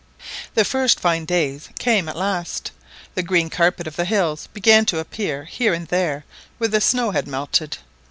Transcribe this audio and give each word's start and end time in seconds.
The 0.55 0.65
first 0.65 0.99
fine 0.99 1.25
days 1.25 1.69
came 1.77 2.09
at 2.09 2.17
last. 2.17 2.71
The 3.13 3.21
green 3.21 3.51
carpet 3.51 3.85
of 3.85 3.97
the 3.97 4.05
hills 4.05 4.47
began 4.51 4.83
to 4.87 4.97
appear 4.97 5.45
here 5.45 5.75
and 5.75 5.87
there 5.89 6.25
where 6.57 6.69
the 6.69 6.81
snow 6.81 7.11
had 7.11 7.27
melted. 7.27 7.77